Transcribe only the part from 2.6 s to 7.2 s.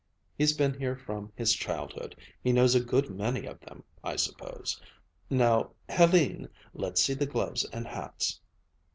a good many of them, I suppose. Now, Hélène, let's see